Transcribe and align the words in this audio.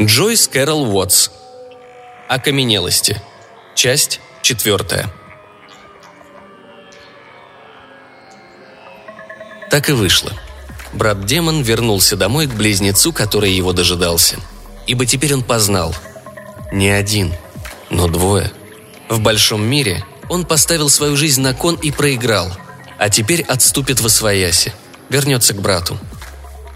Джойс 0.00 0.48
Кэрол 0.48 0.92
Уотс. 0.92 1.30
Окаменелости. 2.28 3.22
Часть 3.76 4.20
четвертая. 4.42 5.08
Так 9.70 9.88
и 9.88 9.92
вышло. 9.92 10.32
Брат-демон 10.92 11.62
вернулся 11.62 12.16
домой 12.16 12.48
к 12.48 12.54
близнецу, 12.54 13.12
который 13.12 13.52
его 13.52 13.72
дожидался. 13.72 14.38
Ибо 14.88 15.06
теперь 15.06 15.32
он 15.32 15.44
познал. 15.44 15.94
Не 16.72 16.88
один, 16.90 17.32
но 17.88 18.08
двое. 18.08 18.50
В 19.08 19.20
большом 19.20 19.64
мире 19.64 20.04
он 20.28 20.44
поставил 20.44 20.90
свою 20.90 21.14
жизнь 21.14 21.40
на 21.40 21.54
кон 21.54 21.76
и 21.76 21.92
проиграл, 21.92 22.50
а 22.98 23.10
теперь 23.10 23.42
отступит 23.42 24.00
в 24.00 24.06
освояси, 24.06 24.72
вернется 25.08 25.54
к 25.54 25.60
брату. 25.60 25.98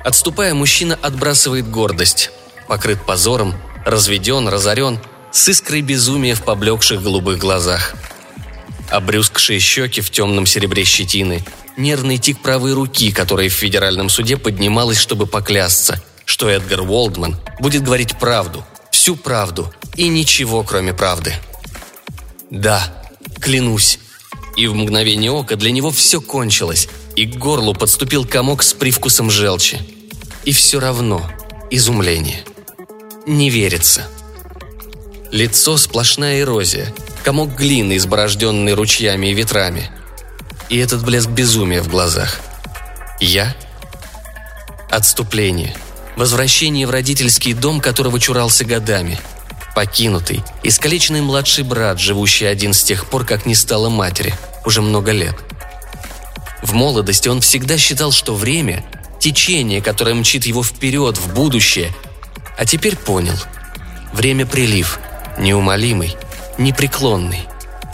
Отступая, 0.04 0.54
мужчина 0.54 0.96
отбрасывает 1.02 1.68
гордость, 1.68 2.30
покрыт 2.68 3.04
позором, 3.04 3.54
разведен, 3.84 4.46
разорен, 4.48 5.00
с 5.32 5.48
искрой 5.48 5.80
безумия 5.82 6.34
в 6.34 6.42
поблекших 6.42 7.02
голубых 7.02 7.38
глазах. 7.38 7.94
Обрюзгшие 8.90 9.58
щеки 9.58 10.00
в 10.00 10.10
темном 10.10 10.46
серебре 10.46 10.84
щетины, 10.84 11.44
нервный 11.76 12.18
тик 12.18 12.40
правой 12.40 12.72
руки, 12.72 13.12
которая 13.12 13.48
в 13.48 13.52
федеральном 13.52 14.08
суде 14.08 14.36
поднималась, 14.36 14.98
чтобы 14.98 15.26
поклясться, 15.26 16.02
что 16.24 16.48
Эдгар 16.48 16.82
Уолдман 16.82 17.36
будет 17.60 17.82
говорить 17.82 18.18
правду, 18.18 18.64
всю 18.90 19.16
правду 19.16 19.72
и 19.96 20.08
ничего, 20.08 20.62
кроме 20.62 20.92
правды. 20.92 21.34
Да, 22.50 23.04
клянусь. 23.40 23.98
И 24.56 24.66
в 24.66 24.74
мгновение 24.74 25.30
ока 25.30 25.54
для 25.56 25.70
него 25.70 25.90
все 25.90 26.20
кончилось, 26.20 26.88
и 27.14 27.26
к 27.26 27.36
горлу 27.36 27.74
подступил 27.74 28.24
комок 28.24 28.62
с 28.62 28.72
привкусом 28.72 29.30
желчи. 29.30 29.78
И 30.44 30.52
все 30.52 30.80
равно 30.80 31.30
изумление. 31.70 32.44
Не 33.28 33.50
верится. 33.50 34.08
Лицо 35.30 35.76
сплошная 35.76 36.40
эрозия, 36.40 36.92
комок 37.22 37.54
глины, 37.54 37.96
изборожденный 37.96 38.74
ручьями 38.74 39.28
и 39.28 39.34
ветрами– 39.34 39.90
и 40.68 40.76
этот 40.76 41.02
блеск 41.02 41.30
безумия 41.30 41.82
в 41.82 41.88
глазах. 41.88 42.40
Я? 43.20 43.56
Отступление. 44.90 45.74
Возвращение 46.16 46.86
в 46.86 46.90
родительский 46.90 47.54
дом, 47.54 47.80
которого 47.80 48.20
чурался 48.20 48.64
годами. 48.64 49.18
Покинутый, 49.74 50.42
искалеченный 50.62 51.20
младший 51.20 51.64
брат, 51.64 52.00
живущий 52.00 52.46
один 52.46 52.74
с 52.74 52.82
тех 52.82 53.06
пор, 53.06 53.24
как 53.24 53.46
не 53.46 53.54
стало 53.54 53.88
матери, 53.88 54.34
уже 54.64 54.82
много 54.82 55.12
лет. 55.12 55.36
В 56.62 56.74
молодости 56.74 57.28
он 57.28 57.40
всегда 57.40 57.78
считал, 57.78 58.12
что 58.12 58.34
время– 58.34 58.84
течение, 59.20 59.80
которое 59.80 60.14
мчит 60.14 60.44
его 60.46 60.62
вперед, 60.62 61.16
в 61.16 61.32
будущее. 61.32 61.92
А 62.58 62.66
теперь 62.66 62.96
понял. 62.96 63.36
Время– 64.12 64.44
прилив, 64.46 64.98
неумолимый, 65.38 66.16
непреклонный, 66.58 67.46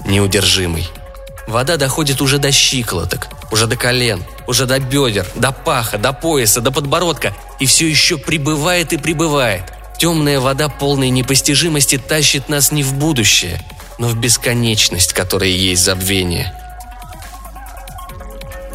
неудержимый– 0.05 0.89
Вода 1.47 1.77
доходит 1.77 2.23
уже 2.23 2.39
до 2.39 2.51
щиколоток, 2.53 3.29
уже 3.51 3.67
до 3.67 3.77
колен, 3.77 4.25
уже 4.47 4.67
до 4.67 4.79
бедер, 4.79 5.27
до 5.35 5.53
паха, 5.53 5.99
до 5.99 6.13
пояса, 6.13 6.61
до 6.61 6.71
подбородка, 6.71 7.35
и 7.61 7.67
все 7.67 7.89
еще 7.89 8.17
прибывает 8.17 8.93
и 8.93 8.97
прибывает. 8.97 9.63
Темная 9.99 10.41
вода 10.41 10.69
полной 10.69 11.11
непостижимости 11.11 11.99
тащит 11.99 12.49
нас 12.49 12.73
не 12.73 12.83
в 12.83 12.95
будущее, 12.95 13.63
но 13.99 14.09
в 14.09 14.17
бесконечность, 14.17 15.13
которая 15.13 15.51
есть 15.51 15.85
забвение. 15.85 16.53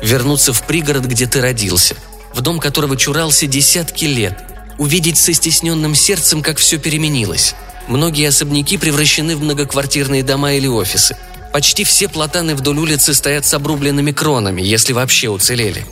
Вернуться 0.02 0.54
в 0.54 0.62
пригород, 0.62 1.06
где 1.06 1.26
ты 1.26 1.42
родился, 1.42 1.96
в 2.34 2.42
дом 2.42 2.60
которого 2.60 2.96
чурался 2.96 3.48
десятки 3.48 4.06
лет, 4.06 4.38
увидеть 4.80 5.18
со 5.18 5.34
стесненным 5.34 5.94
сердцем, 5.94 6.42
как 6.42 6.58
все 6.58 6.80
переменилось. 6.80 7.54
Многие 7.88 8.28
особняки 8.28 8.78
превращены 8.78 9.36
в 9.36 9.44
многоквартирные 9.44 10.24
дома 10.24 10.54
или 10.54 10.66
офисы– 10.66 11.16
Почти 11.52 11.84
все 11.84 12.08
платаны 12.08 12.56
вдоль 12.56 12.78
улицы 12.78 13.14
стоят 13.14 13.46
с 13.46 13.54
обрубленными 13.54 14.12
кронами, 14.12 14.62
если 14.62 14.94
вообще 14.94 15.30
уцелели. 15.30 15.86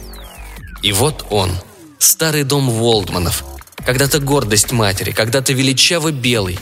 И 0.84 0.92
вот 0.92 1.25
он, 1.31 1.52
старый 1.98 2.44
дом 2.44 2.70
Волдманов, 2.70 3.44
когда-то 3.84 4.20
гордость 4.20 4.72
матери, 4.72 5.12
когда-то 5.12 5.54
величаво 5.54 6.12
белый, 6.12 6.59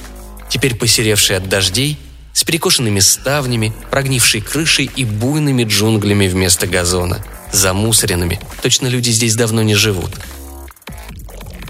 теперь 0.50 0.76
посеревший 0.76 1.38
от 1.38 1.50
дождей, 1.50 1.98
с 2.32 2.44
перекошенными 2.44 3.00
ставнями, 3.00 3.74
прогнившей 3.92 4.42
крышей 4.42 4.90
и 4.96 5.04
буйными 5.04 5.64
джунглями 5.64 6.28
вместо 6.28 6.66
газона, 6.66 7.24
замусоренными, 7.52 8.40
точно 8.62 8.88
люди 8.88 9.10
здесь 9.10 9.36
давно 9.36 9.62
не 9.62 9.76
живут. 9.76 10.12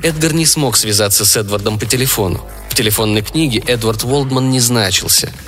Эдгар 0.05 0.33
не 0.33 0.45
смог 0.45 0.77
связаться 0.77 1.25
с 1.25 1.35
Эдвардом 1.35 1.79
по 1.79 1.85
телефону. 1.85 2.41
В 2.69 2.75
телефонной 2.75 3.21
книге 3.21 3.61
Эдвард 3.67 4.03
Волдман 4.03 4.49
не 4.49 4.61
значился– 4.61 5.33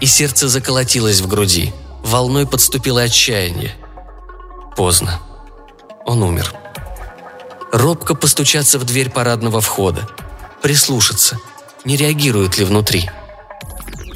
и 0.00 0.06
сердце 0.06 0.48
заколотилось 0.48 1.20
в 1.20 1.28
груди. 1.28 1.72
Волной 2.02 2.46
подступило 2.46 3.02
отчаяние. 3.02 3.74
Поздно. 4.76 5.20
Он 6.06 6.22
умер. 6.22 6.52
Робко 7.70 8.14
постучаться 8.14 8.78
в 8.78 8.84
дверь 8.84 9.10
парадного 9.10 9.60
входа. 9.60 10.08
Прислушаться. 10.62 11.38
Не 11.84 11.96
реагирует 11.96 12.58
ли 12.58 12.64
внутри? 12.64 13.10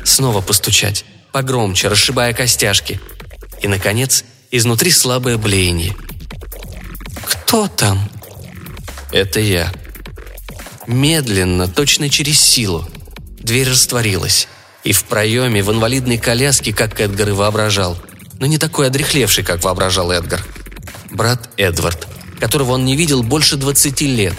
Снова 0.04 0.40
постучать. 0.40 1.04
Погромче, 1.32 1.88
расшибая 1.88 2.32
костяшки. 2.32 3.00
И, 3.60 3.68
наконец, 3.68 4.24
изнутри 4.50 4.90
слабое 4.90 5.36
блеяние. 5.36 5.94
«Кто 7.26 7.68
там?» 7.68 8.10
«Это 9.14 9.38
я». 9.38 9.72
Медленно, 10.88 11.68
точно 11.68 12.10
через 12.10 12.40
силу. 12.40 12.84
Дверь 13.38 13.70
растворилась. 13.70 14.48
И 14.82 14.90
в 14.90 15.04
проеме, 15.04 15.62
в 15.62 15.70
инвалидной 15.70 16.18
коляске, 16.18 16.72
как 16.72 17.00
Эдгар 17.00 17.28
и 17.28 17.32
воображал. 17.32 17.96
Но 18.40 18.46
не 18.46 18.58
такой 18.58 18.88
одрехлевший, 18.88 19.44
как 19.44 19.62
воображал 19.62 20.10
Эдгар. 20.10 20.44
Брат 21.12 21.48
Эдвард, 21.56 22.08
которого 22.40 22.72
он 22.72 22.84
не 22.84 22.96
видел 22.96 23.22
больше 23.22 23.56
20 23.56 24.00
лет. 24.00 24.34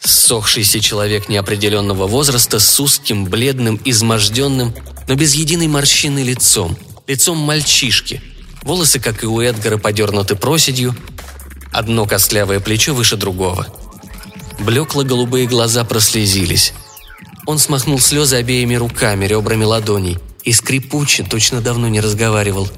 Ссохшийся 0.00 0.80
человек 0.80 1.28
неопределенного 1.28 2.08
возраста 2.08 2.58
с 2.58 2.80
узким, 2.80 3.26
бледным, 3.26 3.80
изможденным, 3.84 4.74
но 5.06 5.14
без 5.14 5.34
единой 5.34 5.68
морщины 5.68 6.24
лицом. 6.24 6.76
Лицом 7.06 7.38
мальчишки. 7.38 8.20
Волосы, 8.64 8.98
как 8.98 9.22
и 9.22 9.26
у 9.26 9.40
Эдгара, 9.40 9.78
подернуты 9.78 10.34
проседью. 10.34 10.96
Одно 11.70 12.04
костлявое 12.04 12.58
плечо 12.58 12.94
выше 12.94 13.16
другого. 13.16 13.68
Блекло-голубые 14.62 15.48
глаза 15.48 15.84
прослезились. 15.84 16.72
Он 17.46 17.58
смахнул 17.58 17.98
слезы 17.98 18.36
обеими 18.36 18.76
руками, 18.76 19.26
ребрами 19.26 19.64
ладоней, 19.64 20.18
и 20.44 20.52
скрипуче, 20.52 21.24
точно 21.24 21.60
давно 21.60 21.88
не 21.88 22.00
разговаривал, 22.00 22.68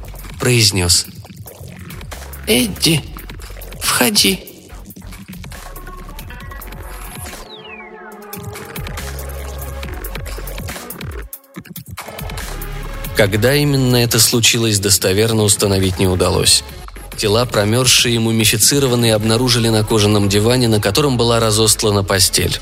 произнес. 0.40 1.06
«Эдди, 2.46 3.02
входи». 3.80 4.40
Когда 13.14 13.54
именно 13.54 13.96
это 13.96 14.18
случилось, 14.18 14.78
достоверно 14.78 15.42
установить 15.42 15.98
не 15.98 16.08
удалось. 16.08 16.64
Тела, 17.16 17.46
промерзшие 17.46 18.16
и 18.16 18.18
мумифицированные, 18.18 19.14
обнаружили 19.14 19.68
на 19.68 19.84
кожаном 19.84 20.28
диване, 20.28 20.68
на 20.68 20.80
котором 20.80 21.16
была 21.16 21.40
разостлана 21.40 22.02
постель. 22.02 22.58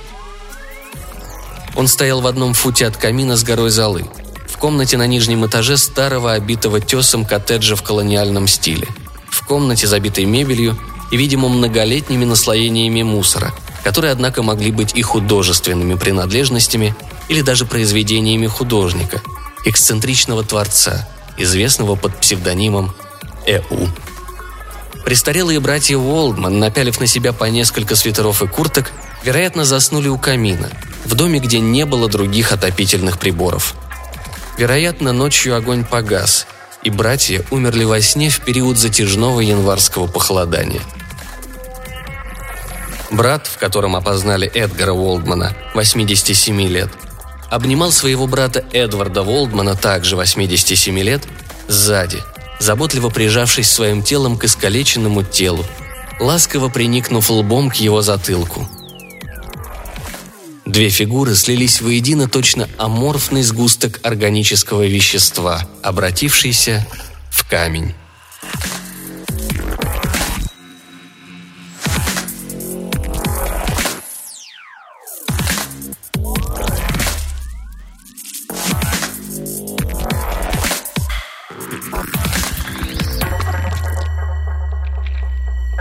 Он 1.75 1.89
стоял 1.89 2.21
в 2.21 2.27
одном 2.27 2.53
футе 2.54 2.87
от 2.87 2.97
камина 2.97 3.37
с 3.37 3.45
горой 3.45 3.71
золы. 3.71 4.04
В 4.47 4.59
комнате 4.59 4.97
на 4.97 5.07
нижнем 5.07 5.47
этаже 5.47 5.78
старого, 5.78 6.33
обитого 6.33 6.81
тесом 6.81 7.25
коттеджа 7.25 7.77
в 7.77 7.83
колониальном 7.83 8.47
стиле. 8.47 8.87
В 9.31 9.47
комнате, 9.47 9.87
забитой 9.87 10.27
мебелью 10.27 10.78
и, 11.10 11.16
видимо, 11.16 11.48
многолетними 11.48 12.25
наслоениями 12.25 13.03
мусора, 13.03 13.53
которые, 13.83 14.13
однако, 14.13 14.43
могли 14.43 14.71
быть 14.71 14.95
и 14.95 15.03
художественными 15.03 15.95
принадлежностями 15.95 16.95
или 17.28 17.41
даже 17.41 17.65
произведениями 17.65 18.47
художника, 18.47 19.22
эксцентричного 19.65 20.45
творца, 20.45 21.09
известного 21.39 21.97
под 21.97 22.15
псевдонимом 22.21 22.95
Э.У. 23.47 23.89
Престарелые 25.12 25.60
братья 25.60 25.98
Уолдман, 25.98 26.59
напялив 26.59 26.98
на 26.98 27.06
себя 27.06 27.34
по 27.34 27.44
несколько 27.44 27.97
свитеров 27.97 28.42
и 28.42 28.47
курток, 28.47 28.92
вероятно, 29.22 29.66
заснули 29.66 30.09
у 30.09 30.16
камина– 30.16 30.70
в 31.04 31.14
доме, 31.14 31.38
где 31.38 31.60
не 31.60 31.84
было 31.84 32.09
других 32.09 32.50
отопительных 32.50 33.18
приборов. 33.18 33.74
Вероятно, 34.56 35.12
ночью 35.12 35.54
огонь 35.54 35.84
погас, 35.84 36.47
и 36.82 36.88
братья 36.88 37.44
умерли 37.50 37.84
во 37.84 38.00
сне 38.00 38.30
в 38.30 38.41
период 38.41 38.78
затяжного 38.78 39.41
январского 39.41 40.06
похолодания. 40.06 40.80
Брат, 43.10 43.47
в 43.47 43.59
котором 43.59 43.97
опознали 43.97 44.48
Эдгара 44.48 44.92
Уолдмана, 44.92 45.54
87 45.74 46.59
лет, 46.68 46.88
обнимал 47.50 47.92
своего 47.92 48.26
брата 48.26 48.64
Эдварда 48.72 49.22
Волдмана, 49.22 49.74
также 49.74 50.16
87 50.16 50.98
лет, 51.00 51.22
сзади, 51.68 52.22
заботливо 52.62 53.10
прижавшись 53.10 53.70
своим 53.70 54.03
телом 54.03 54.38
к 54.38 54.44
искалеченному 54.44 55.22
телу, 55.22 55.64
ласково 56.20 56.68
приникнув 56.68 57.30
лбом 57.30 57.70
к 57.70 57.74
его 57.74 58.03
затылку– 58.03 58.68
Две 60.64 60.91
фигуры 60.91 61.34
слились 61.34 61.80
воедино 61.80 62.28
точно 62.28 62.68
аморфный 62.78 63.42
сгусток 63.42 63.98
органического 64.04 64.86
вещества, 64.86 65.68
обратившийся 65.82 66.86
в 67.30 67.48
камень. 67.48 67.94